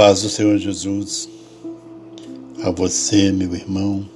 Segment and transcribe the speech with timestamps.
[0.00, 1.28] Paz do Senhor Jesus,
[2.62, 4.08] a você, meu irmão,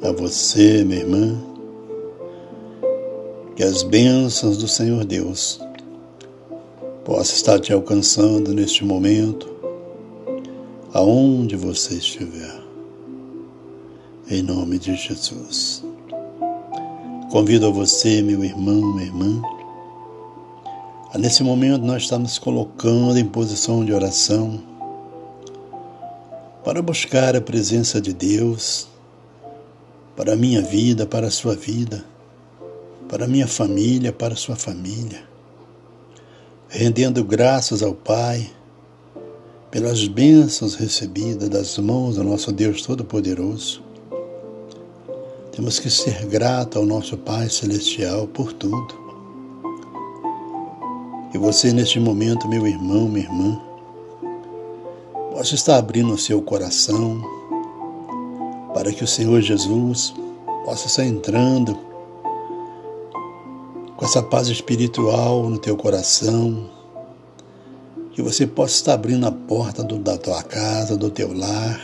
[0.00, 1.38] a você, minha irmã,
[3.54, 5.60] que as bênçãos do Senhor Deus
[7.04, 9.46] possam estar te alcançando neste momento,
[10.94, 12.58] aonde você estiver,
[14.30, 15.84] em nome de Jesus.
[17.30, 19.42] Convido a você, meu irmão, minha irmã,
[21.16, 24.60] Nesse momento, nós estamos colocando em posição de oração
[26.64, 28.88] para buscar a presença de Deus
[30.16, 32.04] para a minha vida, para a sua vida,
[33.08, 35.22] para a minha família, para a sua família.
[36.68, 38.50] Rendendo graças ao Pai
[39.70, 43.84] pelas bênçãos recebidas das mãos do nosso Deus Todo-Poderoso.
[45.52, 49.03] Temos que ser grato ao nosso Pai Celestial por tudo
[51.34, 53.60] e você, neste momento, meu irmão, minha irmã,
[55.32, 57.20] possa estar abrindo o seu coração
[58.72, 60.14] para que o Senhor Jesus
[60.64, 61.76] possa estar entrando
[63.96, 66.70] com essa paz espiritual no teu coração,
[68.12, 71.80] que você possa estar abrindo a porta do, da tua casa, do teu lar,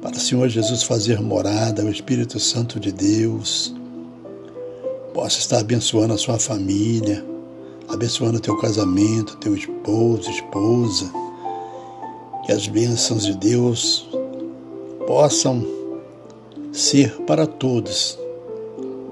[0.00, 3.74] para o Senhor Jesus fazer morada, o Espírito Santo de Deus,
[5.12, 7.22] possa estar abençoando a sua família,
[7.88, 11.10] abençoando teu casamento, teu esposo, esposa,
[12.44, 14.08] que as bênçãos de Deus
[15.06, 15.66] possam
[16.72, 18.18] ser para todos,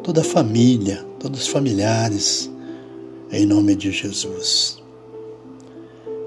[0.02, 2.50] toda a família, todos os familiares,
[3.32, 4.78] em nome de Jesus.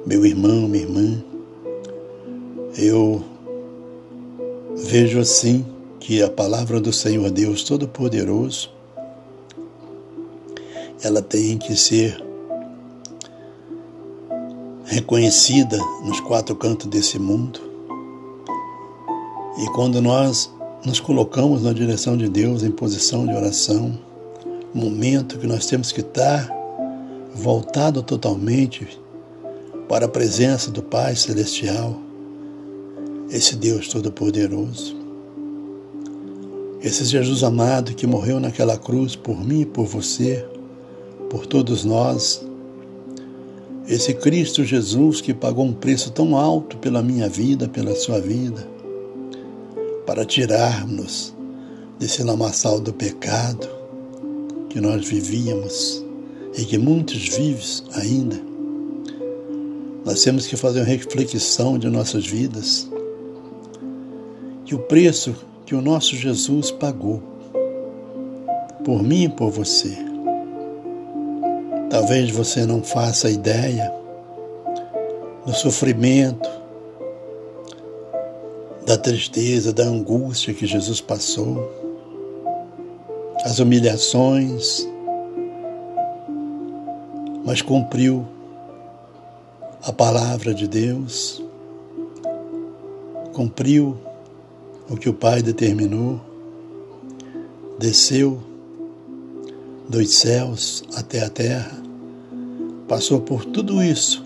[0.05, 1.23] Meu irmão, minha irmã,
[2.77, 3.23] eu
[4.75, 5.66] vejo assim
[6.00, 8.71] que a palavra do Senhor Deus Todo-Poderoso
[11.02, 12.29] ela tem que ser
[14.89, 17.61] reconhecida nos quatro cantos desse mundo.
[19.60, 20.52] E quando nós
[20.83, 23.99] nos colocamos na direção de Deus em posição de oração,
[24.73, 26.49] momento que nós temos que estar
[27.36, 28.99] voltado totalmente
[29.88, 31.95] para a presença do Pai Celestial,
[33.30, 34.98] esse Deus Todo-Poderoso.
[36.82, 40.44] Esse Jesus amado que morreu naquela cruz por mim e por você,
[41.30, 42.48] por todos nós,
[43.89, 48.70] esse Cristo Jesus que pagou um preço tão alto pela minha vida, pela sua vida,
[50.05, 51.33] para tirar-nos
[51.98, 53.67] desse lamaçal do pecado
[54.70, 56.05] que nós vivíamos
[56.55, 58.39] e que muitos vivem ainda.
[60.05, 62.88] Nós temos que fazer uma reflexão de nossas vidas,
[64.66, 65.36] que o preço
[65.66, 67.23] que o nosso Jesus pagou
[68.86, 70.08] por mim e por você
[71.89, 73.92] Talvez você não faça ideia
[75.44, 76.48] do sofrimento,
[78.86, 81.67] da tristeza, da angústia que Jesus passou,
[83.44, 84.88] as humilhações,
[87.44, 88.28] mas cumpriu
[89.82, 91.44] a palavra de Deus,
[93.33, 93.98] cumpriu
[94.88, 96.22] o que o Pai determinou,
[97.80, 98.48] desceu
[99.89, 101.82] dos céus até a terra,
[102.88, 104.23] passou por tudo isso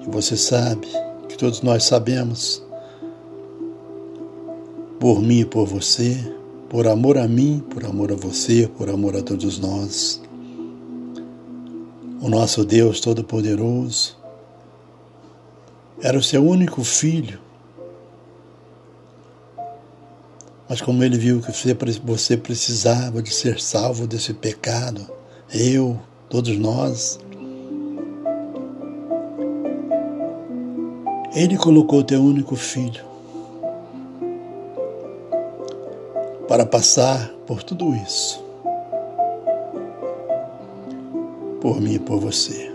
[0.00, 0.86] que você sabe,
[1.28, 2.64] que todos nós sabemos,
[5.00, 6.16] por mim e por você,
[6.68, 10.22] por amor a mim, por amor a você, por amor a todos nós.
[12.20, 14.16] O nosso Deus Todo-Poderoso
[16.00, 17.40] era o seu único filho
[20.68, 21.52] Mas como ele viu que
[22.04, 25.06] você precisava de ser salvo desse pecado,
[25.54, 27.20] eu, todos nós,
[31.34, 33.04] ele colocou teu único filho
[36.48, 38.44] para passar por tudo isso,
[41.60, 42.74] por mim e por você.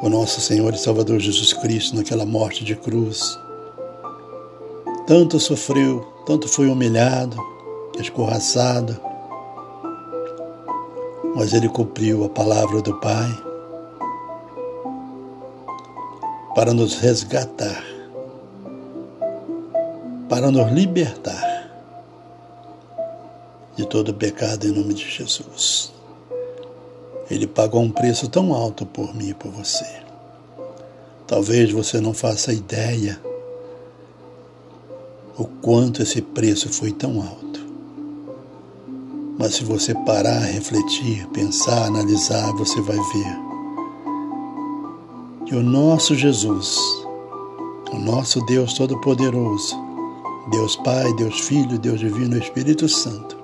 [0.00, 3.38] O nosso Senhor e Salvador Jesus Cristo, naquela morte de cruz,
[5.08, 7.34] tanto sofreu, tanto foi humilhado,
[7.98, 8.94] escorraçado,
[11.34, 13.30] mas ele cumpriu a palavra do Pai
[16.54, 17.82] para nos resgatar,
[20.28, 21.70] para nos libertar
[23.76, 25.90] de todo pecado em nome de Jesus.
[27.30, 29.86] Ele pagou um preço tão alto por mim e por você.
[31.26, 33.18] Talvez você não faça ideia
[35.68, 37.60] quanto esse preço foi tão alto.
[39.38, 43.38] Mas se você parar, refletir, pensar, analisar, você vai ver
[45.44, 46.78] que o nosso Jesus,
[47.92, 49.76] o nosso Deus Todo-Poderoso,
[50.50, 53.36] Deus Pai, Deus Filho, Deus Divino, Espírito Santo,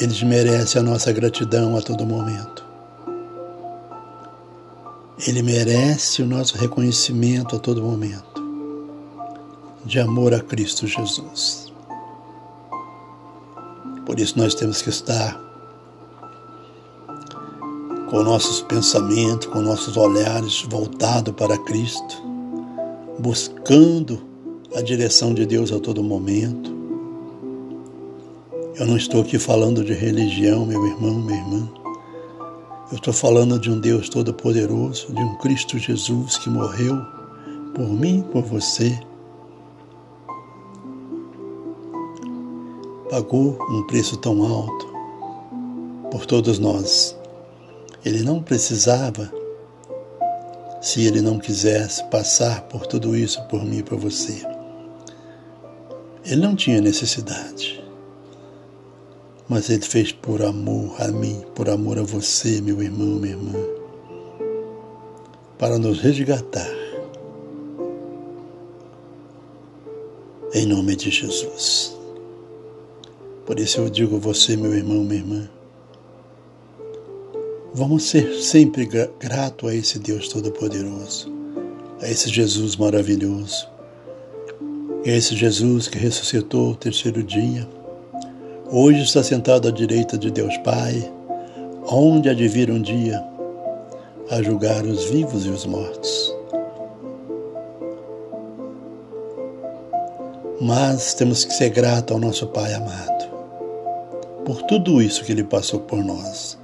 [0.00, 2.66] eles merecem a nossa gratidão a todo momento.
[5.28, 8.35] Ele merece o nosso reconhecimento a todo momento
[9.86, 11.72] de amor a Cristo Jesus.
[14.04, 15.40] Por isso nós temos que estar
[18.10, 22.22] com nossos pensamentos, com nossos olhares voltados para Cristo,
[23.18, 24.20] buscando
[24.74, 26.74] a direção de Deus a todo momento.
[28.74, 31.68] Eu não estou aqui falando de religião, meu irmão, minha irmã.
[32.90, 36.96] Eu estou falando de um Deus todo-poderoso, de um Cristo Jesus que morreu
[37.74, 38.98] por mim, por você.
[43.16, 44.86] Pagou um preço tão alto
[46.10, 47.16] por todos nós.
[48.04, 49.32] Ele não precisava,
[50.82, 54.46] se ele não quisesse, passar por tudo isso por mim e por você.
[56.26, 57.82] Ele não tinha necessidade.
[59.48, 63.58] Mas ele fez por amor a mim, por amor a você, meu irmão, minha irmã,
[65.58, 66.68] para nos resgatar.
[70.52, 71.95] Em nome de Jesus.
[73.46, 75.48] Por isso eu digo a você, meu irmão, minha irmã,
[77.78, 78.88] Vamos ser sempre
[79.20, 81.30] grato a esse Deus Todo-Poderoso,
[82.00, 83.68] a esse Jesus maravilhoso,
[85.04, 87.68] a esse Jesus que ressuscitou o terceiro dia.
[88.70, 91.12] Hoje está sentado à direita de Deus Pai,
[91.86, 93.22] onde há de vir um dia
[94.30, 96.34] a julgar os vivos e os mortos.
[100.62, 103.15] Mas temos que ser grato ao nosso Pai amado
[104.46, 106.56] por tudo isso que Ele passou por nós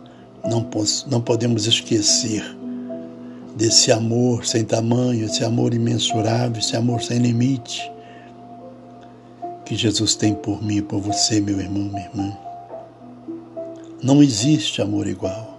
[0.44, 0.64] não,
[1.08, 2.44] não podemos esquecer
[3.56, 7.90] desse amor sem tamanho, esse amor imensurável, esse amor sem limite
[9.64, 12.38] que Jesus tem por mim e por você, meu irmão, minha irmã.
[14.00, 15.58] Não existe amor igual.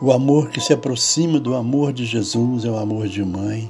[0.00, 3.68] O amor que se aproxima do amor de Jesus é o amor de mãe.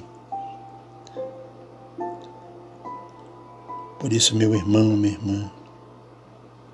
[3.99, 5.51] Por isso, meu irmão, minha irmã,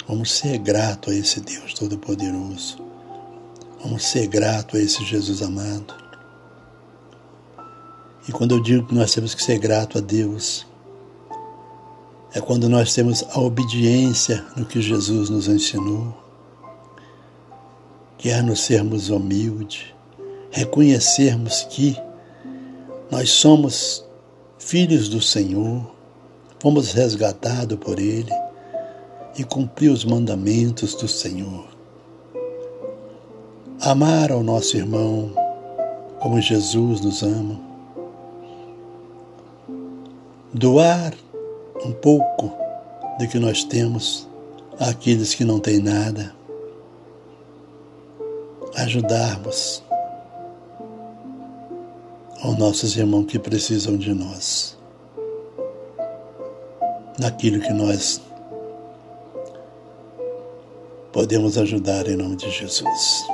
[0.08, 2.78] Vamos ser grato a esse Deus Todo-Poderoso.
[3.84, 5.94] Vamos ser grato a esse Jesus amado.
[8.26, 10.66] E quando eu digo que nós temos que ser grato a Deus,
[12.32, 16.16] é quando nós temos a obediência no que Jesus nos ensinou,
[18.16, 19.92] que é nos sermos humildes,
[20.50, 21.94] reconhecermos que
[23.10, 24.02] nós somos
[24.58, 25.86] filhos do Senhor,
[26.58, 28.47] fomos resgatados por Ele
[29.38, 31.68] e cumprir os mandamentos do Senhor.
[33.80, 35.30] Amar ao nosso irmão
[36.18, 37.60] como Jesus nos ama.
[40.52, 41.14] Doar
[41.84, 42.52] um pouco
[43.20, 44.28] do que nós temos
[44.80, 46.34] àqueles que não têm nada.
[48.74, 49.84] Ajudarmos
[52.42, 54.76] aos nossos irmãos que precisam de nós.
[57.20, 58.20] Naquilo que nós
[61.18, 63.26] podemos ajudar em nome de Jesus.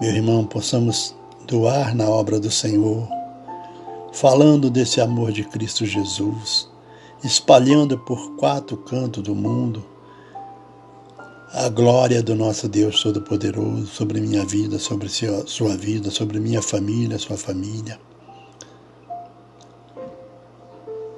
[0.00, 1.16] Meu irmão, possamos
[1.48, 3.04] doar na obra do Senhor,
[4.12, 6.68] falando desse amor de Cristo Jesus,
[7.24, 9.84] espalhando por quatro cantos do mundo
[11.52, 17.18] a glória do nosso Deus Todo-Poderoso sobre minha vida, sobre sua vida, sobre minha família,
[17.18, 17.98] sua família.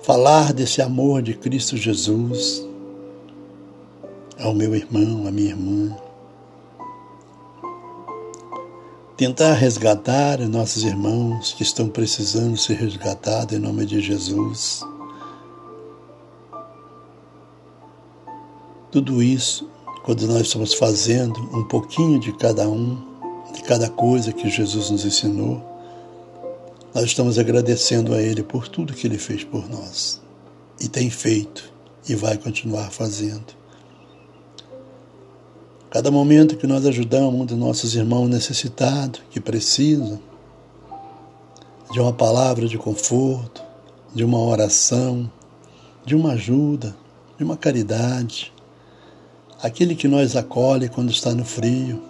[0.00, 2.66] Falar desse amor de Cristo Jesus,
[4.38, 5.97] ao meu irmão, à minha irmã.
[9.16, 14.83] Tentar resgatar nossos irmãos que estão precisando ser resgatados em nome de Jesus.
[18.90, 19.71] Tudo isso,
[20.05, 23.02] quando nós estamos fazendo um pouquinho de cada um,
[23.55, 25.62] de cada coisa que Jesus nos ensinou,
[26.95, 30.21] nós estamos agradecendo a Ele por tudo que Ele fez por nós
[30.81, 31.73] e tem feito
[32.09, 33.66] e vai continuar fazendo.
[35.97, 40.21] Cada momento que nós ajudamos um dos nossos irmãos necessitados, que precisam
[41.91, 43.62] de uma palavra de conforto,
[44.15, 45.33] de uma oração,
[46.05, 46.95] de uma ajuda,
[47.38, 48.53] de uma caridade,
[49.62, 52.03] aquele que nós acolhe quando está no frio,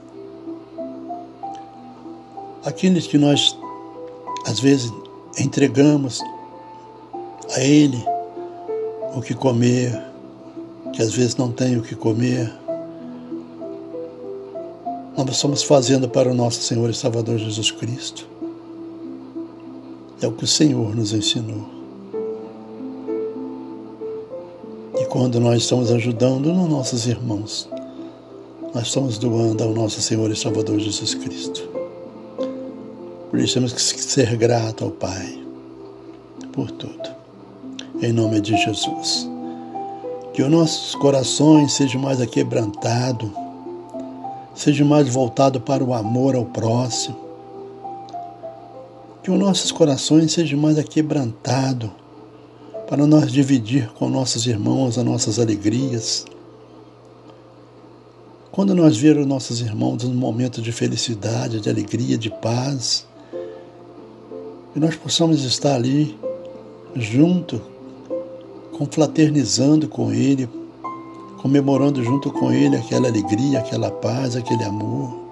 [2.65, 3.57] aqueles que nós
[4.49, 4.93] às vezes
[5.39, 6.21] entregamos
[7.55, 8.05] a ele
[9.15, 9.97] o que comer,
[10.93, 12.53] que às vezes não tem o que comer,
[15.33, 18.27] estamos fazendo para o nosso Senhor e Salvador Jesus Cristo.
[20.21, 21.67] É o que o Senhor nos ensinou.
[24.99, 27.69] E quando nós estamos ajudando os nossos irmãos,
[28.75, 31.69] nós estamos doando ao nosso Senhor e Salvador Jesus Cristo.
[33.31, 35.39] Por isso temos que ser grato ao Pai
[36.53, 37.11] por tudo.
[38.01, 39.29] Em nome de Jesus.
[40.33, 43.31] Que os nossos corações sejam mais aquebrantados,
[44.57, 47.17] sejam mais voltados para o amor ao próximo.
[49.23, 51.91] Que os nossos corações sejam mais aquebrantados
[52.89, 56.25] para nós dividir com nossos irmãos as nossas alegrias.
[58.51, 63.07] Quando nós vermos nossos irmãos num momento de felicidade, de alegria, de paz,
[64.73, 66.19] que nós possamos estar ali
[66.95, 67.61] junto
[68.73, 70.49] confraternizando com Ele,
[71.39, 75.27] comemorando junto com Ele aquela alegria, aquela paz, aquele amor.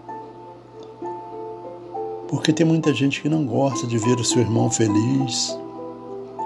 [2.28, 5.56] Porque tem muita gente que não gosta de ver o seu irmão feliz,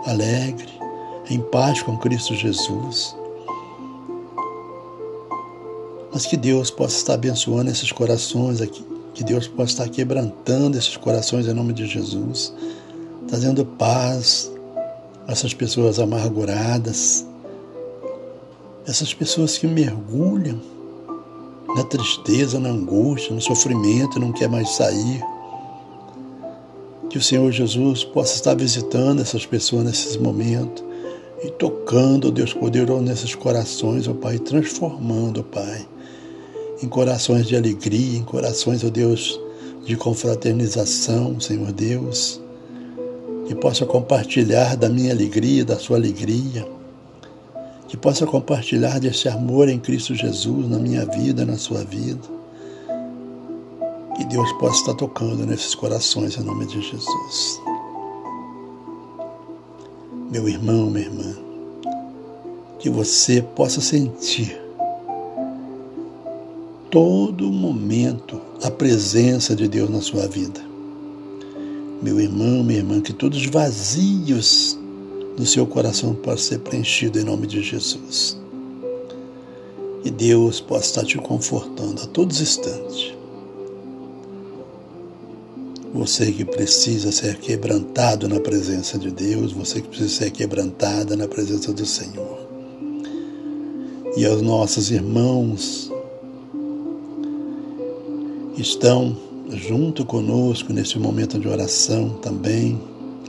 [0.07, 0.69] alegre,
[1.31, 3.17] em paz com Cristo Jesus.
[6.12, 8.85] Mas que Deus possa estar abençoando esses corações aqui,
[9.15, 12.53] que Deus possa estar quebrantando esses corações em nome de Jesus,
[13.27, 14.50] trazendo paz,
[15.27, 17.27] essas pessoas amarguradas,
[18.88, 20.61] essas pessoas que mergulham
[21.76, 25.23] na tristeza, na angústia, no sofrimento, não quer mais sair.
[27.11, 30.83] Que o Senhor Jesus possa estar visitando essas pessoas nesses momentos
[31.45, 35.87] e tocando, Deus poderoso, nesses corações, ó Pai, transformando, ó Pai,
[36.83, 39.38] em corações de alegria, em corações, ó Deus,
[39.85, 42.40] de confraternização, Senhor Deus
[43.49, 46.68] que possa compartilhar da minha alegria, da sua alegria,
[47.88, 52.21] que possa compartilhar desse amor em Cristo Jesus na minha vida, na sua vida.
[54.16, 57.61] Que Deus possa estar tocando nesses corações em nome de Jesus.
[60.30, 61.35] Meu irmão, minha irmã,
[62.78, 64.61] que você possa sentir
[66.90, 70.68] todo momento a presença de Deus na sua vida
[72.00, 74.78] meu irmão, minha irmã, que todos os vazios
[75.38, 78.37] no seu coração possam ser preenchidos em nome de Jesus.
[80.04, 83.14] E Deus possa estar te confortando a todos os instantes.
[85.95, 91.26] Você que precisa ser quebrantado na presença de Deus, você que precisa ser quebrantada na
[91.26, 92.38] presença do Senhor.
[94.16, 95.90] E aos nossos irmãos
[98.57, 99.16] estão
[99.50, 102.80] junto conosco nesse momento de oração também,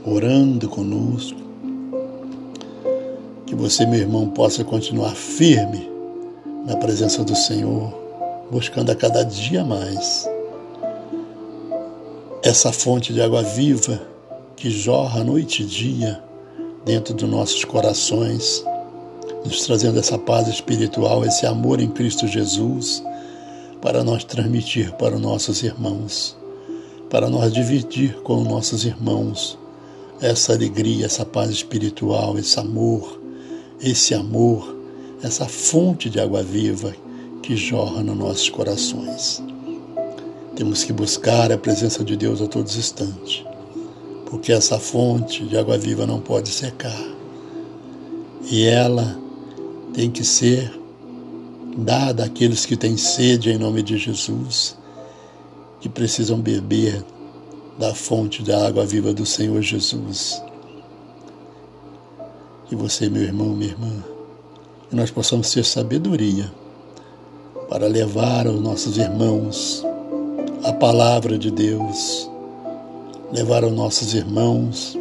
[0.04, 1.39] orando conosco.
[3.60, 5.86] Você, meu irmão, possa continuar firme
[6.66, 7.92] na presença do Senhor,
[8.50, 10.26] buscando a cada dia mais
[12.42, 14.00] essa fonte de água viva
[14.56, 16.22] que jorra noite e dia
[16.86, 18.64] dentro dos nossos corações,
[19.44, 23.04] nos trazendo essa paz espiritual, esse amor em Cristo Jesus
[23.82, 26.34] para nós transmitir para os nossos irmãos,
[27.10, 29.58] para nós dividir com os nossos irmãos
[30.18, 33.19] essa alegria, essa paz espiritual, esse amor,
[33.82, 34.76] esse amor,
[35.22, 36.94] essa fonte de água viva
[37.42, 39.42] que jorra nos nossos corações.
[40.54, 43.44] Temos que buscar a presença de Deus a todos os instantes,
[44.26, 47.02] porque essa fonte de água viva não pode secar.
[48.50, 49.18] E ela
[49.94, 50.70] tem que ser
[51.76, 54.76] dada àqueles que têm sede em nome de Jesus,
[55.80, 57.02] que precisam beber
[57.78, 60.42] da fonte da água viva do Senhor Jesus.
[62.70, 63.92] Que você, meu irmão, minha irmã,
[64.88, 66.52] que nós possamos ter sabedoria
[67.68, 69.84] para levar aos nossos irmãos
[70.62, 72.30] a palavra de Deus,
[73.32, 74.96] levar aos nossos irmãos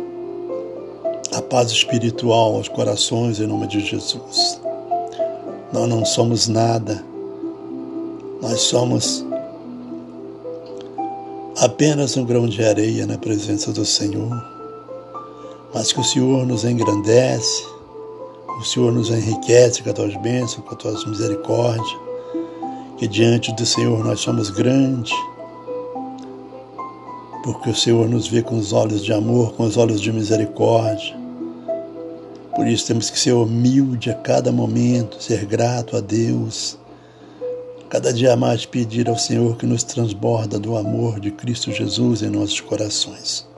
[1.31, 4.59] a paz espiritual aos corações em nome de Jesus.
[5.71, 7.05] Nós não somos nada.
[8.41, 9.23] Nós somos
[11.55, 14.58] apenas um grão de areia na presença do Senhor.
[15.73, 17.63] Mas que o Senhor nos engrandece,
[18.59, 21.97] o Senhor nos enriquece com as tuas bênçãos, com as tuas misericórdias.
[22.97, 25.13] Que diante do Senhor nós somos grandes,
[27.43, 31.17] porque o Senhor nos vê com os olhos de amor, com os olhos de misericórdia.
[32.53, 36.77] Por isso temos que ser humilde a cada momento, ser grato a Deus.
[37.89, 42.29] Cada dia mais pedir ao Senhor que nos transborda do amor de Cristo Jesus em
[42.29, 43.48] nossos corações.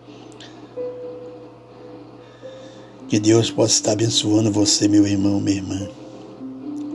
[3.11, 5.89] Que Deus possa estar abençoando você, meu irmão, minha irmã,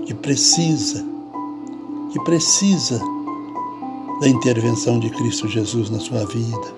[0.07, 1.05] que precisa,
[2.11, 2.99] que precisa
[4.23, 6.75] da intervenção de Cristo Jesus na sua vida.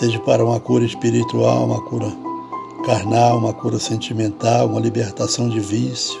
[0.00, 2.12] Seja para uma cura espiritual, uma cura
[2.84, 6.18] carnal, uma cura sentimental, uma libertação de vício.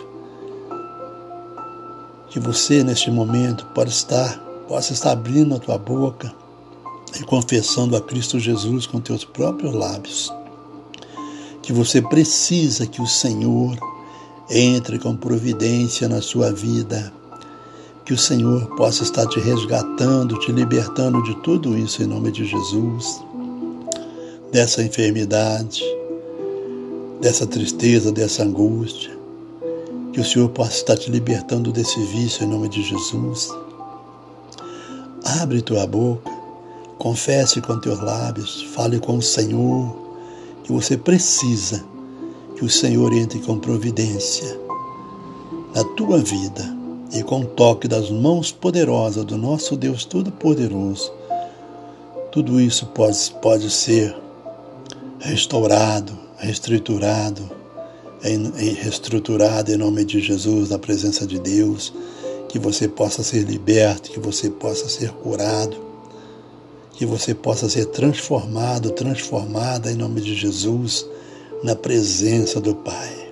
[2.30, 6.32] Que você, neste momento, possa estar, possa estar abrindo a tua boca
[7.18, 10.32] e confessando a Cristo Jesus com teus próprios lábios.
[11.66, 13.76] Que você precisa que o Senhor
[14.48, 17.12] entre com providência na sua vida
[18.04, 22.46] que o Senhor possa estar te resgatando, te libertando de tudo isso em nome de
[22.46, 23.20] Jesus,
[24.52, 25.82] dessa enfermidade,
[27.20, 29.10] dessa tristeza, dessa angústia.
[30.12, 33.50] Que o Senhor possa estar te libertando desse vício em nome de Jesus.
[35.40, 36.30] Abre tua boca,
[36.96, 40.05] confesse com teus lábios, fale com o Senhor
[40.66, 41.84] que você precisa
[42.56, 44.58] que o Senhor entre com providência
[45.72, 46.76] na tua vida
[47.12, 51.12] e com o toque das mãos poderosas do nosso Deus Todo-Poderoso,
[52.32, 54.16] tudo isso pode, pode ser
[55.20, 57.48] restaurado, reestruturado,
[58.82, 61.94] reestruturado em nome de Jesus, na presença de Deus,
[62.48, 65.76] que você possa ser liberto, que você possa ser curado,
[66.96, 71.06] que você possa ser transformado, transformada em nome de Jesus,
[71.62, 73.26] na presença do Pai.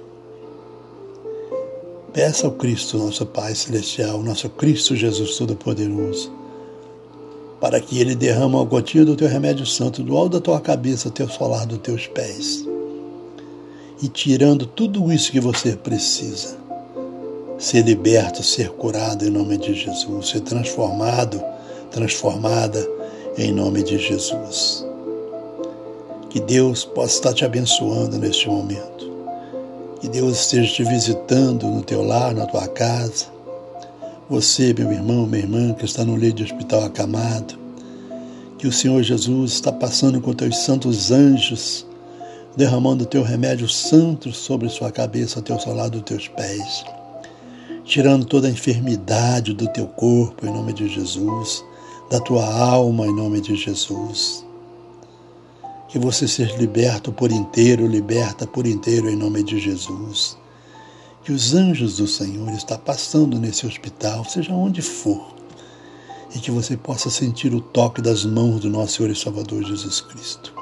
[2.13, 6.31] Peça ao Cristo, nosso Pai Celestial, nosso Cristo Jesus Todo-Poderoso,
[7.59, 11.09] para que Ele derrame uma gotinha do teu remédio santo do alto da tua cabeça
[11.09, 12.69] o solar dos teus pés.
[14.03, 16.59] E tirando tudo isso que você precisa,
[17.59, 21.43] ser liberto, ser curado em nome de Jesus, ser transformado,
[21.91, 22.87] transformada
[23.37, 24.87] em nome de Jesus.
[26.31, 29.13] Que Deus possa estar te abençoando neste momento.
[30.01, 33.27] Que Deus esteja te visitando no teu lar, na tua casa.
[34.29, 37.59] Você, meu irmão, minha irmã, que está no leito de hospital acamado.
[38.59, 41.87] Que o Senhor Jesus está passando com teus santos anjos,
[42.57, 46.85] derramando teu remédio santo sobre sua cabeça, até o solar dos teus pés.
[47.85, 51.65] Tirando toda a enfermidade do teu corpo, em nome de Jesus,
[52.15, 54.45] da tua alma, em nome de Jesus
[55.95, 60.37] que você seja liberto por inteiro, liberta por inteiro em nome de Jesus.
[61.23, 65.33] Que os anjos do Senhor estão passando nesse hospital, seja onde for,
[66.35, 70.01] e que você possa sentir o toque das mãos do nosso Senhor e Salvador Jesus
[70.01, 70.53] Cristo,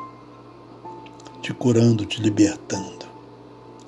[1.40, 3.06] te curando, te libertando,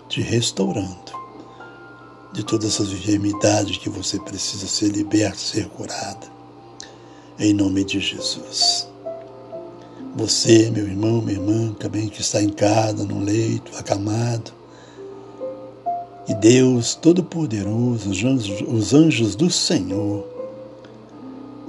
[0.09, 1.12] te restaurando
[2.33, 6.34] de todas essas enfermidades que você precisa ser liberto, ser curada.
[7.37, 8.88] Em nome de Jesus.
[10.14, 14.53] Você, meu irmão, minha irmã, também que está em casa, no leito, acamado.
[16.29, 20.25] E Deus Todo-Poderoso, os anjos, os anjos do Senhor,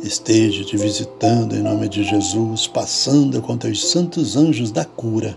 [0.04, 5.36] esteja te visitando em nome de Jesus, passando contra os santos anjos da cura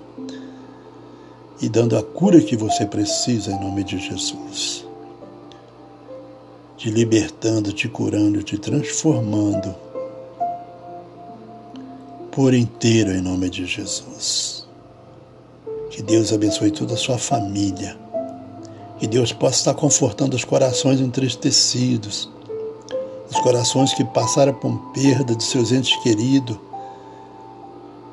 [1.58, 4.84] e dando a cura que você precisa em nome de Jesus.
[6.76, 9.87] Te libertando, te curando, te transformando
[12.38, 14.64] por inteiro em nome de Jesus.
[15.90, 17.98] Que Deus abençoe toda a sua família.
[19.00, 22.30] Que Deus possa estar confortando os corações entristecidos,
[23.28, 26.56] os corações que passaram por perda de seus entes queridos.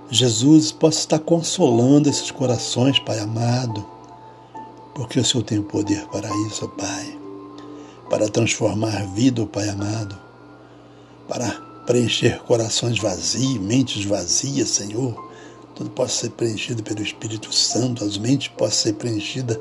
[0.09, 3.85] Jesus possa estar consolando esses corações, Pai amado,
[4.95, 7.15] porque o Senhor tem o poder para isso, Pai,
[8.09, 10.17] para transformar vida, Pai amado,
[11.27, 15.23] para preencher corações vazios, mentes vazias, Senhor.
[15.75, 19.59] Tudo possa ser preenchido pelo Espírito Santo, as mentes possam ser preenchidas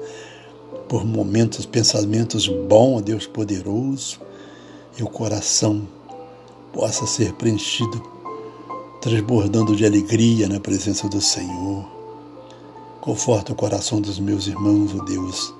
[0.88, 4.20] por momentos, pensamentos bons, Deus poderoso,
[4.96, 5.86] e o coração
[6.72, 8.02] possa ser preenchido,
[9.00, 11.84] transbordando de alegria na presença do Senhor.
[13.00, 15.54] Conforta o coração dos meus irmãos, ó oh Deus,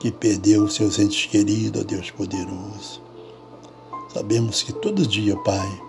[0.00, 3.00] que perdeu seus entes queridos, ó oh Deus poderoso.
[4.12, 5.81] Sabemos que todo dia, Pai,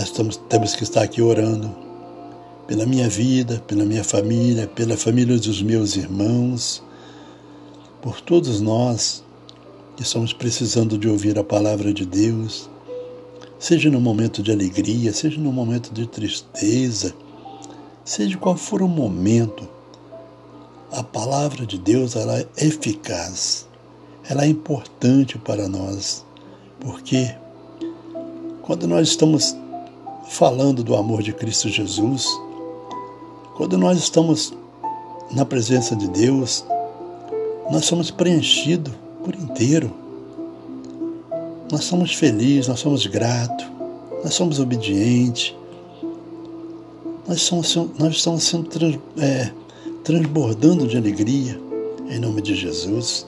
[0.00, 1.70] nós estamos, temos que estar aqui orando
[2.66, 6.82] pela minha vida, pela minha família, pela família dos meus irmãos,
[8.00, 9.22] por todos nós
[9.96, 12.70] que estamos precisando de ouvir a palavra de Deus,
[13.58, 17.14] seja no momento de alegria, seja no momento de tristeza,
[18.02, 19.68] seja qual for o momento,
[20.90, 23.66] a palavra de Deus ela é eficaz,
[24.26, 26.24] ela é importante para nós,
[26.80, 27.34] porque
[28.62, 29.54] quando nós estamos
[30.30, 32.24] falando do amor de Cristo Jesus,
[33.56, 34.54] quando nós estamos
[35.32, 36.64] na presença de Deus,
[37.68, 39.92] nós somos preenchidos por inteiro.
[41.70, 43.66] nós somos felizes, nós somos gratos,
[44.24, 45.54] nós somos obedientes,
[47.26, 49.50] nós, somos, nós estamos sendo trans, é,
[50.02, 51.60] transbordando de alegria
[52.08, 53.26] em nome de Jesus.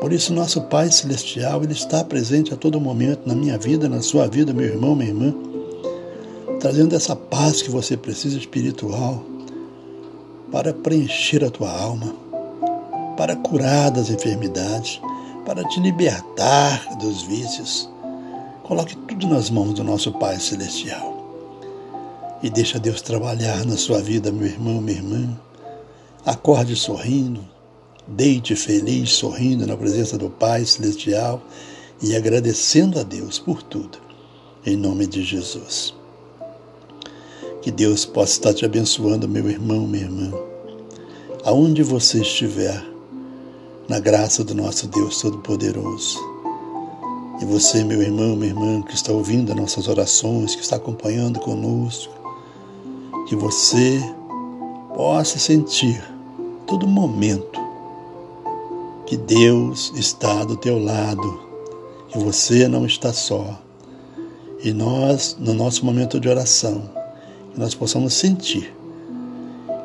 [0.00, 4.02] Por isso, nosso Pai Celestial, Ele está presente a todo momento na minha vida, na
[4.02, 5.34] sua vida, meu irmão, minha irmã,
[6.60, 9.24] trazendo essa paz que você precisa espiritual
[10.50, 12.14] para preencher a tua alma,
[13.16, 15.00] para curar das enfermidades,
[15.44, 17.88] para te libertar dos vícios.
[18.62, 21.14] Coloque tudo nas mãos do nosso Pai Celestial.
[22.42, 25.40] E deixa Deus trabalhar na sua vida, meu irmão, minha irmã.
[26.24, 27.44] Acorde sorrindo,
[28.06, 31.40] deite feliz, sorrindo na presença do Pai Celestial
[32.02, 33.98] e agradecendo a Deus por tudo,
[34.64, 35.95] em nome de Jesus.
[37.66, 40.32] Que Deus possa estar te abençoando, meu irmão, minha irmã,
[41.44, 42.80] aonde você estiver
[43.88, 46.16] na graça do nosso Deus Todo-Poderoso.
[47.42, 51.40] E você, meu irmão, minha irmã, que está ouvindo as nossas orações, que está acompanhando
[51.40, 52.14] conosco,
[53.26, 54.00] que você
[54.94, 56.00] possa sentir
[56.68, 57.60] todo momento
[59.06, 61.40] que Deus está do teu lado,
[62.10, 63.60] que você não está só.
[64.62, 66.94] E nós, no nosso momento de oração,
[67.56, 68.74] nós possamos sentir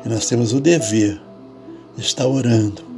[0.02, 1.20] que nós temos o dever
[1.96, 2.92] de estar orando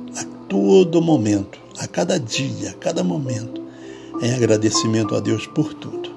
[0.48, 3.60] todo momento, a cada dia, a cada momento,
[4.22, 6.10] em agradecimento a Deus por tudo.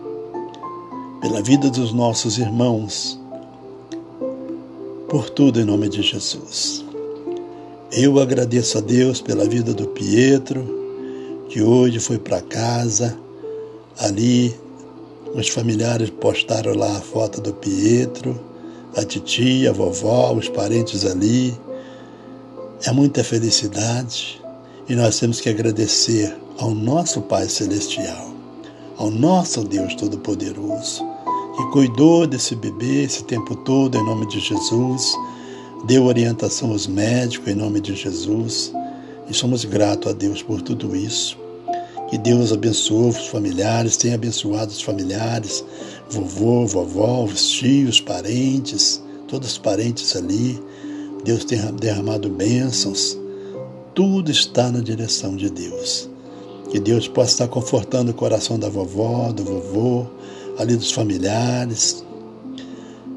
[1.19, 3.19] Pela vida dos nossos irmãos,
[5.09, 6.85] por tudo em nome de Jesus.
[7.91, 10.63] Eu agradeço a Deus pela vida do Pietro,
[11.49, 13.17] que hoje foi para casa,
[13.97, 14.53] ali
[15.33, 18.39] os familiares postaram lá a foto do Pietro,
[18.97, 21.55] a titia, a vovó, os parentes ali,
[22.83, 24.41] é muita felicidade
[24.89, 28.31] e nós temos que agradecer ao nosso Pai Celestial,
[28.97, 31.05] ao nosso Deus Todo-Poderoso,
[31.55, 35.13] que cuidou desse bebê esse tempo todo em nome de Jesus,
[35.85, 38.73] deu orientação aos médicos em nome de Jesus
[39.29, 41.46] e somos gratos a Deus por tudo isso.
[42.09, 45.63] Que Deus abençoe os familiares, tenha abençoado os familiares,
[46.09, 50.59] vovô, vovó, os tios, parentes, todos os parentes ali
[51.27, 53.19] Deus tem derramado bênçãos,
[53.93, 56.09] tudo está na direção de Deus.
[56.69, 60.05] Que Deus possa estar confortando o coração da vovó, do vovô,
[60.57, 62.01] ali dos familiares,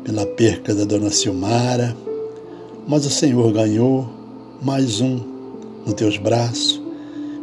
[0.03, 1.96] pela perca da dona Silmara.
[2.88, 4.09] Mas o Senhor ganhou
[4.61, 5.20] mais um
[5.87, 6.80] nos teus braços.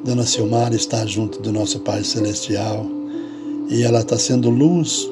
[0.04, 2.86] Dona Silmara está junto do nosso Pai Celestial
[3.70, 5.10] e ela está sendo luz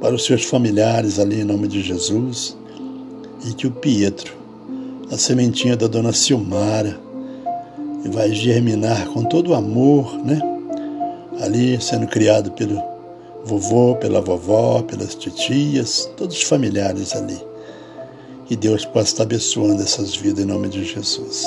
[0.00, 2.56] para os seus familiares ali em nome de Jesus.
[3.46, 4.38] E que o Pietro
[5.10, 7.00] a sementinha da dona Silmara
[8.12, 10.38] vai germinar com todo o amor, né?
[11.40, 12.82] Ali sendo criado pelo
[13.44, 17.40] vovô, pela vovó, pelas titias, todos os familiares ali.
[18.50, 21.46] E Deus possa estar abençoando essas vidas em nome de Jesus.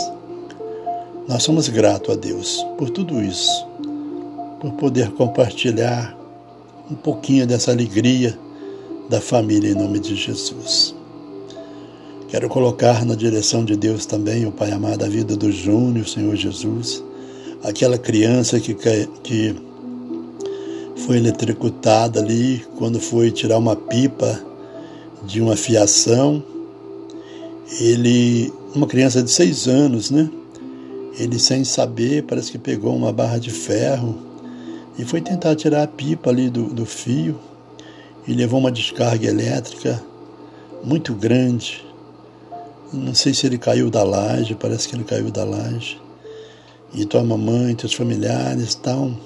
[1.28, 3.66] Nós somos gratos a Deus por tudo isso,
[4.60, 6.18] por poder compartilhar
[6.90, 8.38] um pouquinho dessa alegria
[9.10, 10.96] da família em nome de Jesus.
[12.30, 16.36] Quero colocar na direção de Deus também, o Pai amado, a vida do Júnior, Senhor
[16.36, 17.04] Jesus,
[17.64, 18.74] aquela criança que,
[19.22, 19.56] que
[21.06, 24.42] foi eletrocutada ali quando foi tirar uma pipa
[25.26, 26.44] de uma fiação.
[27.80, 30.30] Ele, uma criança de seis anos, né?
[31.18, 34.18] Ele, sem saber, parece que pegou uma barra de ferro
[34.98, 37.40] e foi tentar tirar a pipa ali do, do fio
[38.28, 40.02] e levou uma descarga elétrica
[40.84, 41.86] muito grande
[42.94, 45.98] não sei se ele caiu da laje, parece que ele caiu da laje.
[46.94, 49.18] E tua mamãe, teus familiares estão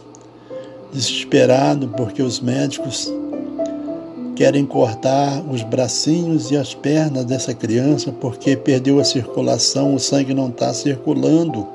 [0.93, 3.11] desesperados porque os médicos
[4.35, 10.33] querem cortar os bracinhos e as pernas dessa criança porque perdeu a circulação, o sangue
[10.33, 11.65] não está circulando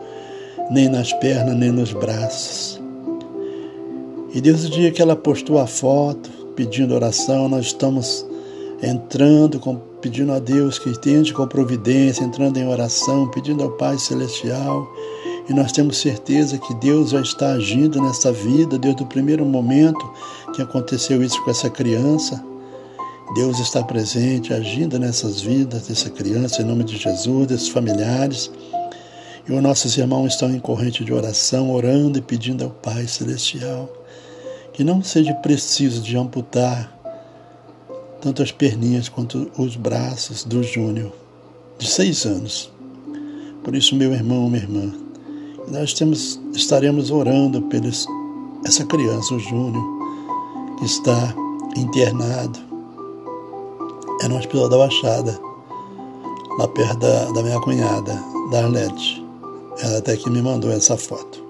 [0.70, 2.80] nem nas pernas nem nos braços.
[4.32, 8.24] E desde o dia que ela postou a foto pedindo oração, nós estamos
[8.82, 9.58] entrando
[10.00, 14.88] pedindo a Deus que tende com providência, entrando em oração, pedindo ao Pai Celestial.
[15.48, 20.10] E nós temos certeza que Deus já está agindo nessa vida desde o primeiro momento
[20.54, 22.49] que aconteceu isso com essa criança.
[23.34, 28.50] Deus está presente, agindo nessas vidas dessa criança, em nome de Jesus, desses familiares.
[29.48, 34.00] E os nossos irmãos estão em corrente de oração, orando e pedindo ao Pai Celestial
[34.80, 36.98] que não seja preciso de amputar
[38.20, 41.12] tanto as perninhas quanto os braços do Júnior,
[41.78, 42.72] de seis anos.
[43.62, 44.92] Por isso, meu irmão, minha irmã,
[45.68, 48.06] nós temos, estaremos orando pelos
[48.64, 49.84] essa criança, o Júnior,
[50.78, 51.34] que está
[51.76, 52.69] internado.
[54.22, 55.40] É no Hospital da Baixada,
[56.58, 58.12] lá perto da, da minha cunhada,
[58.50, 58.60] da.
[59.82, 61.42] Ela até que me mandou essa foto.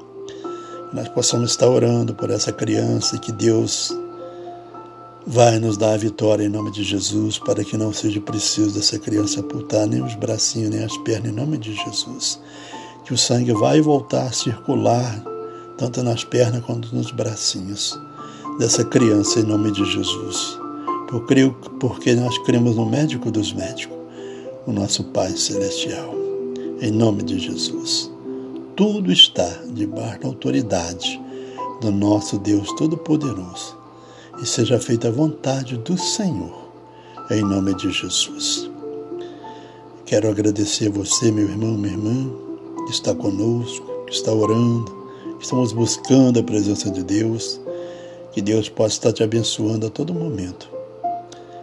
[0.92, 3.92] Nós possamos estar orando por essa criança e que Deus
[5.26, 9.00] vai nos dar a vitória em nome de Jesus, para que não seja preciso dessa
[9.00, 12.40] criança apontar nem os bracinhos nem as pernas, em nome de Jesus.
[13.04, 15.24] Que o sangue vai voltar a circular,
[15.76, 17.98] tanto nas pernas quanto nos bracinhos
[18.61, 20.59] dessa criança, em nome de Jesus.
[21.80, 23.96] Porque nós cremos no médico dos médicos,
[24.66, 26.14] o nosso Pai Celestial.
[26.80, 28.10] Em nome de Jesus.
[28.76, 31.20] Tudo está debaixo da autoridade
[31.80, 33.76] do nosso Deus Todo-Poderoso
[34.40, 36.70] e seja feita a vontade do Senhor,
[37.30, 38.70] em nome de Jesus.
[40.06, 42.30] Quero agradecer a você, meu irmão, minha irmã,
[42.86, 44.90] que está conosco, que está orando,
[45.38, 47.60] que estamos buscando a presença de Deus,
[48.32, 50.70] que Deus possa estar te abençoando a todo momento,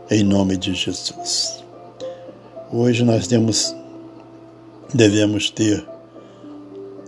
[0.09, 1.63] em nome de Jesus.
[2.71, 3.75] Hoje nós temos,
[4.93, 5.85] devemos ter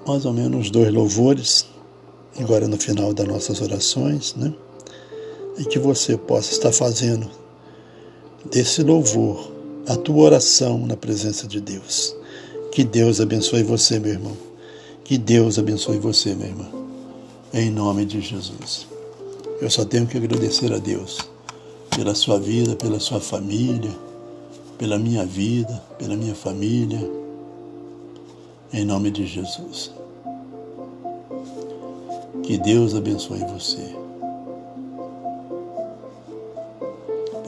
[0.05, 1.65] mais ou menos dois louvores,
[2.37, 4.53] agora no final das nossas orações, né?
[5.57, 7.29] e que você possa estar fazendo
[8.49, 9.51] desse louvor
[9.87, 12.15] a tua oração na presença de Deus.
[12.71, 14.37] Que Deus abençoe você, meu irmão.
[15.03, 16.69] Que Deus abençoe você, minha irmã.
[17.53, 18.87] Em nome de Jesus.
[19.59, 21.17] Eu só tenho que agradecer a Deus
[21.95, 23.91] pela sua vida, pela sua família,
[24.77, 26.99] pela minha vida, pela minha família.
[28.71, 29.91] Em nome de Jesus.
[32.43, 33.99] Que Deus abençoe você.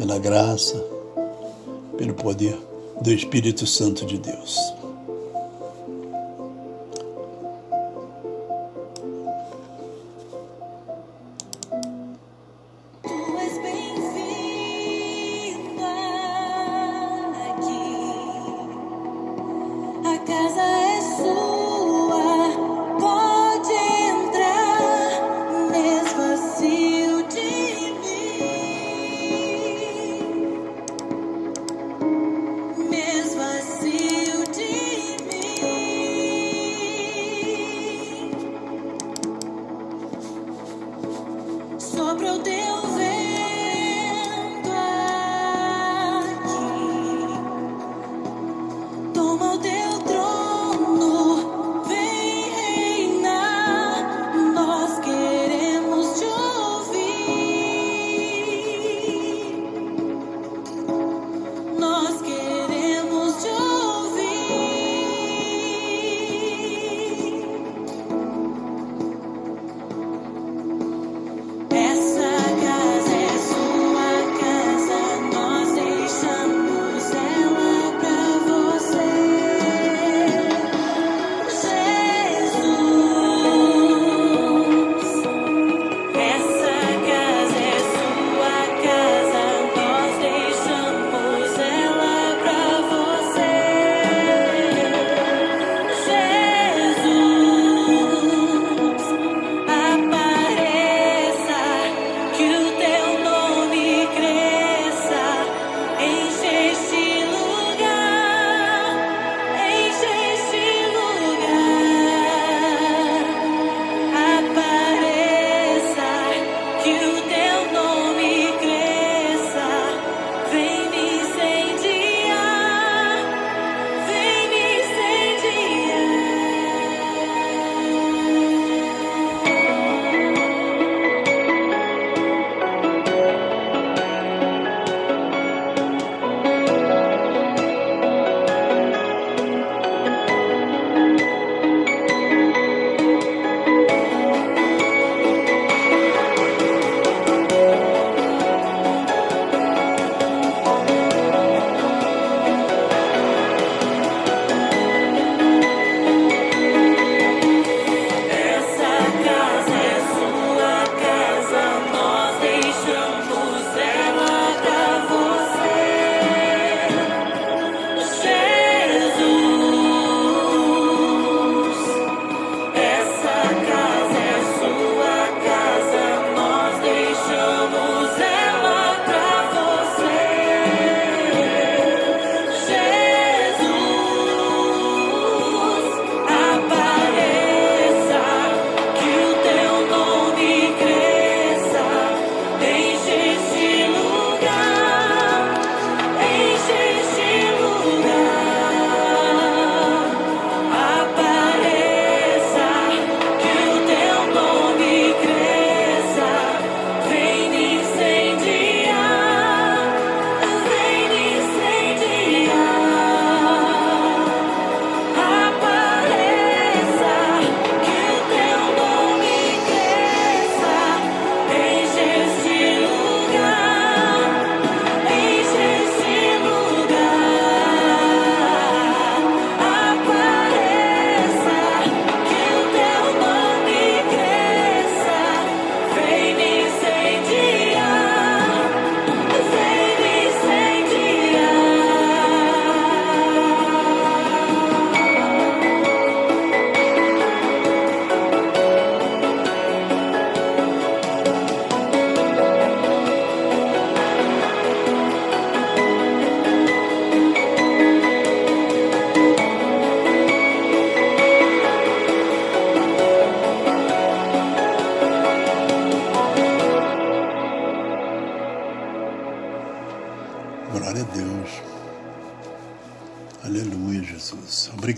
[0.01, 0.83] pela graça,
[1.95, 2.57] pelo poder
[3.01, 4.57] do Espírito Santo de Deus.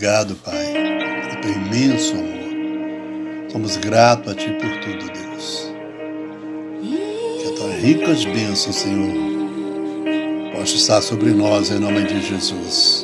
[0.04, 0.66] Obrigado, Pai,
[1.22, 3.50] pelo teu imenso amor.
[3.50, 5.72] Somos gratos a Ti por tudo, Deus.
[7.40, 9.14] Que as tuas ricas bênçãos, Senhor,
[10.52, 13.03] possam estar sobre nós em nome de Jesus.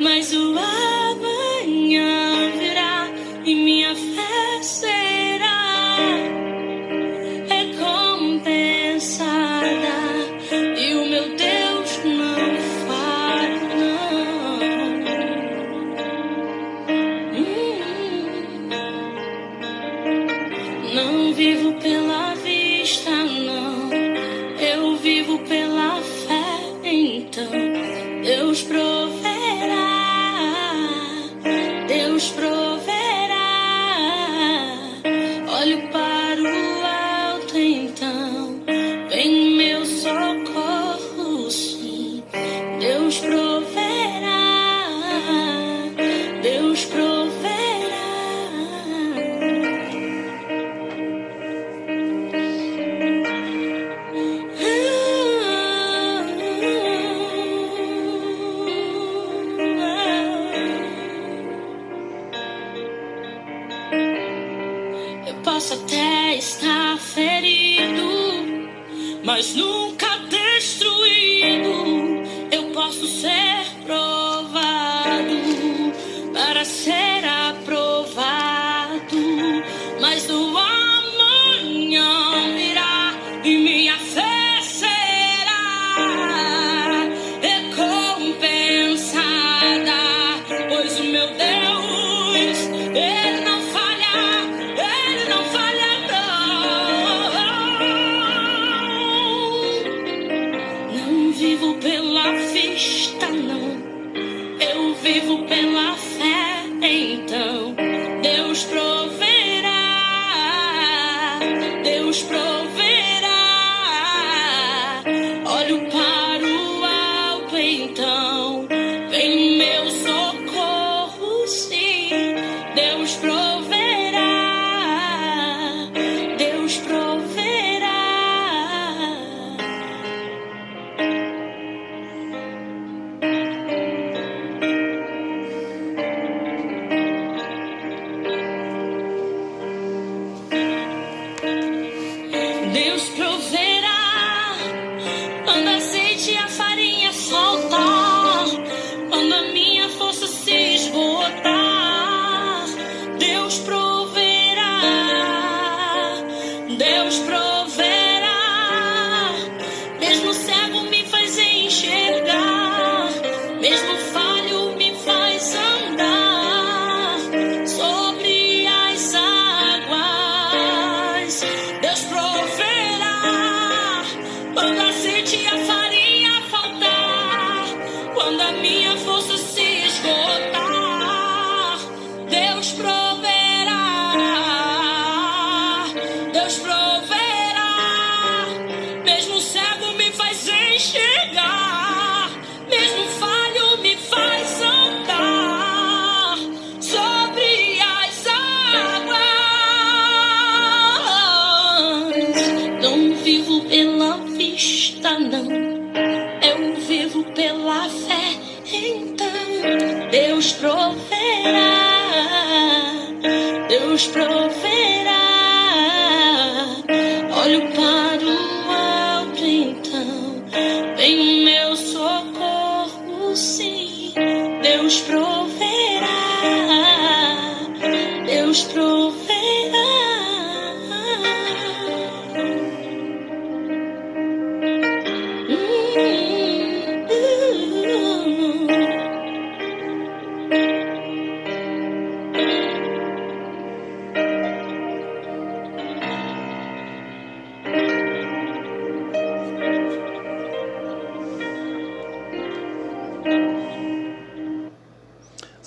[0.00, 0.79] mas o ar.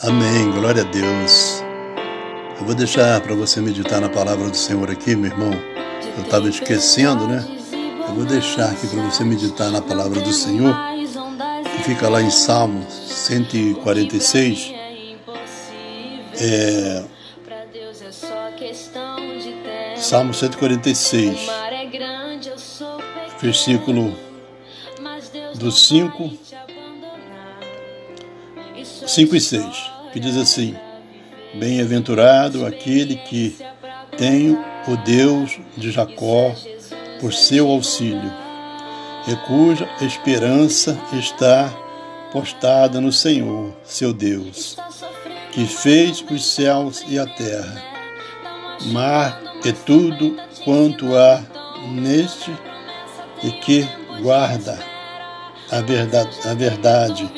[0.03, 1.63] Amém, glória a Deus.
[2.59, 5.53] Eu vou deixar para você meditar na palavra do Senhor aqui, meu irmão.
[6.17, 7.41] Eu estava esquecendo, né?
[8.09, 10.75] Eu vou deixar aqui para você meditar na palavra do Senhor,
[11.63, 14.73] que fica lá em Salmo 146.
[16.37, 17.05] É,
[19.95, 21.47] Salmo 146,
[23.39, 24.13] versículo
[25.55, 26.31] do 5
[29.07, 30.75] 5 e 6, que diz assim:
[31.55, 33.57] Bem-aventurado aquele que
[34.15, 34.51] tem
[34.87, 36.55] o Deus de Jacó
[37.19, 38.31] por seu auxílio,
[39.27, 41.73] e cuja esperança está
[42.31, 44.77] postada no Senhor, seu Deus,
[45.51, 47.81] que fez os céus e a terra,
[48.91, 51.41] mar e tudo quanto há
[51.91, 52.51] neste,
[53.43, 53.87] e que
[54.21, 54.77] guarda
[55.71, 57.31] a verdade, a verdade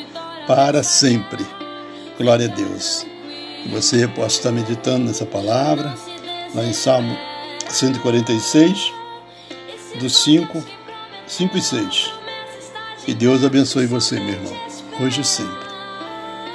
[0.47, 1.45] para sempre.
[2.18, 3.05] Glória a Deus.
[3.72, 5.93] Você possa estar meditando nessa palavra,
[6.53, 7.13] lá em Salmo
[7.68, 8.93] 146,
[9.99, 10.63] dos 5,
[11.28, 12.13] 5 e 6.
[13.03, 14.53] Que Deus abençoe você, meu irmão,
[15.01, 15.68] hoje e sempre.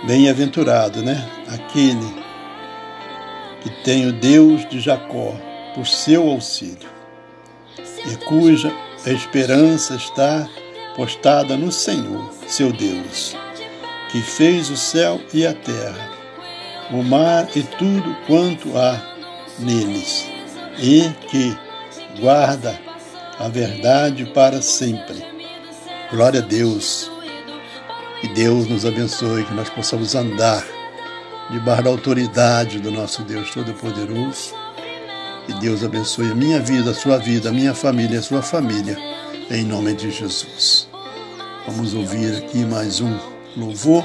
[0.06, 1.28] Bem-aventurado, né?
[1.46, 2.14] Aquele
[3.60, 5.36] que tem o Deus de Jacó
[5.74, 6.88] por seu auxílio
[8.10, 8.72] e cuja
[9.04, 10.48] esperança está
[10.96, 13.36] postada no Senhor, seu Deus
[14.10, 16.10] que fez o céu e a terra,
[16.90, 19.00] o mar e tudo quanto há
[19.58, 20.26] neles,
[20.78, 21.56] e que
[22.20, 22.78] guarda
[23.38, 25.24] a verdade para sempre.
[26.10, 27.10] Glória a Deus.
[28.20, 30.62] Que Deus nos abençoe, que nós possamos andar
[31.50, 34.54] debaixo da autoridade do nosso Deus Todo-Poderoso.
[35.46, 38.96] Que Deus abençoe a minha vida, a sua vida, a minha família, a sua família,
[39.50, 40.86] em nome de Jesus.
[41.66, 44.04] Vamos ouvir aqui mais um louvor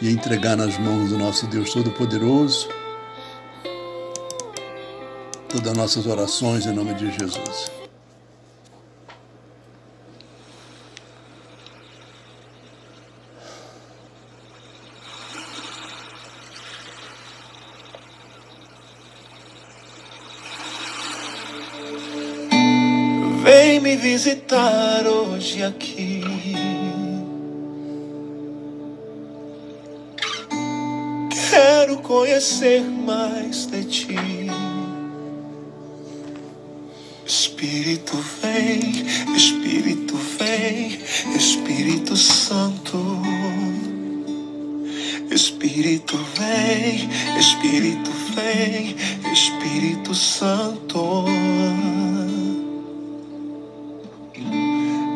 [0.00, 2.68] e entregar nas mãos do nosso Deus Todo-Poderoso
[5.48, 7.70] todas as nossas orações em nome de Jesus.
[23.42, 26.75] Vem me visitar hoje aqui.
[32.26, 34.16] Conhecer mais de ti.
[37.24, 38.80] Espírito vem,
[39.36, 40.98] Espírito vem,
[41.36, 43.22] Espírito Santo.
[45.30, 47.08] Espírito vem,
[47.38, 48.96] Espírito vem,
[49.32, 51.24] Espírito Santo.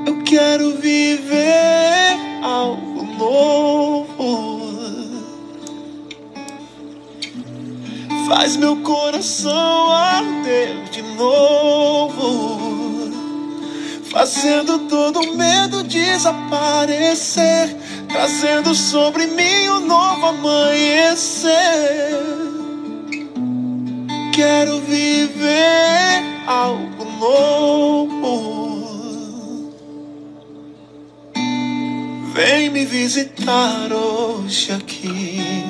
[0.07, 1.40] Eu quero viver
[8.31, 13.11] Faz meu coração arder de novo,
[14.09, 17.77] fazendo todo medo desaparecer,
[18.09, 21.51] trazendo sobre mim um novo amanhecer.
[24.33, 28.61] Quero viver algo novo.
[32.33, 35.70] Vem me visitar hoje aqui.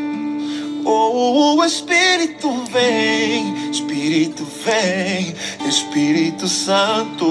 [0.83, 5.35] Oh, Espírito vem, Espírito vem,
[5.67, 7.27] Espírito Santo.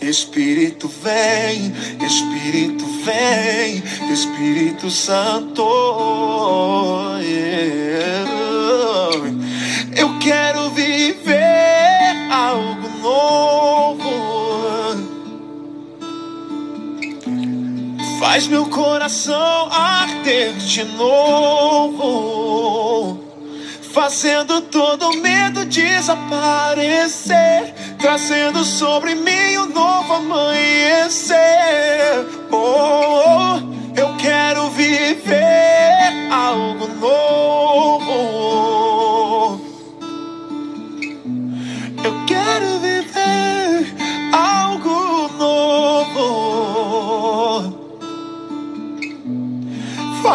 [0.00, 1.72] Espírito vem,
[2.04, 5.62] Espírito vem, Espírito Santo.
[7.20, 8.30] Yeah.
[9.96, 14.10] Eu quero viver algo novo.
[18.18, 19.68] Faz meu coração
[20.20, 21.98] arder de novo,
[23.92, 31.36] fazendo todo medo desaparecer, trazendo sobre mim um novo amanhecer.
[32.52, 33.60] Oh,
[33.96, 37.49] eu quero viver algo novo.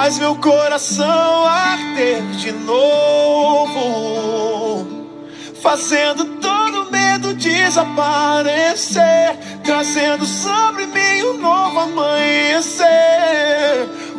[0.05, 3.75] Faz meu coração arder de novo,
[5.63, 9.01] fazendo todo medo desaparecer,
[9.63, 12.85] trazendo sobre mim um novo amanhecer.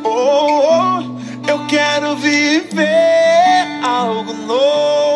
[0.02, 1.02] Oh, oh
[1.48, 5.15] eu quero viver algo novo.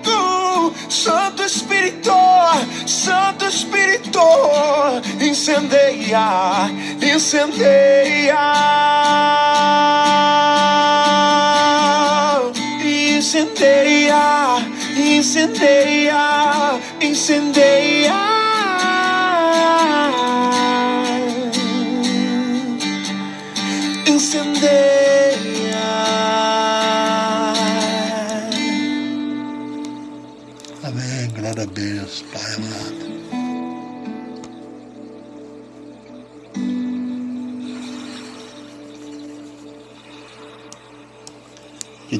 [0.91, 2.11] Santo Espírito,
[2.85, 4.19] Santo Espírito,
[5.21, 6.69] incendeia,
[7.01, 8.37] incendeia,
[12.83, 14.59] incendeia,
[14.99, 16.59] incendeia,
[16.99, 18.31] incendeia.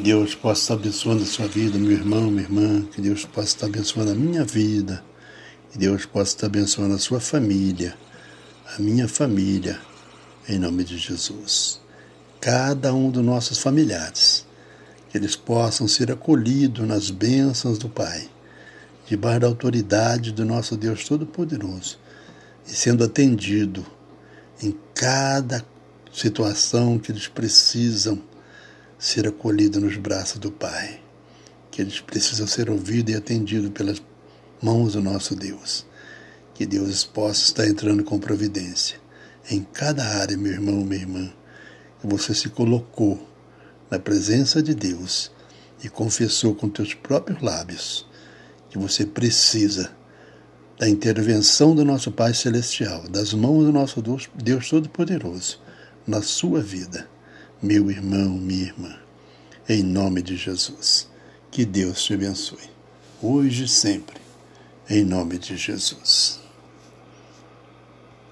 [0.02, 2.82] Deus possa estar abençoando a sua vida, meu irmão, minha irmã.
[2.92, 5.04] Que Deus possa estar abençoando a minha vida.
[5.72, 7.96] Que Deus possa estar abençoando a sua família,
[8.76, 9.80] a minha família,
[10.50, 11.80] em nome de Jesus.
[12.40, 14.44] Cada um dos nossos familiares,
[15.10, 18.28] que eles possam ser acolhidos nas bênçãos do Pai,
[19.08, 22.00] debaixo da autoridade do nosso Deus Todo-Poderoso,
[22.68, 23.86] e sendo atendido
[24.64, 25.64] em cada
[26.12, 28.31] situação que eles precisam
[29.02, 31.02] ser acolhidos nos braços do Pai,
[31.72, 34.00] que eles precisam ser ouvidos e atendidos pelas
[34.62, 35.88] mãos do nosso Deus.
[36.54, 39.00] Que Deus possa estar entrando com providência
[39.50, 41.34] em cada área, meu irmão, minha irmã,
[42.00, 43.28] que você se colocou
[43.90, 45.32] na presença de Deus
[45.84, 48.06] e confessou com teus próprios lábios
[48.70, 49.92] que você precisa
[50.78, 54.00] da intervenção do nosso Pai Celestial, das mãos do nosso
[54.36, 55.60] Deus Todo-Poderoso
[56.06, 57.10] na sua vida,
[57.62, 58.98] meu irmão, minha irmã,
[59.70, 61.08] em nome de Jesus.
[61.52, 62.70] Que Deus te abençoe,
[63.22, 64.20] hoje e sempre,
[64.90, 66.41] em nome de Jesus.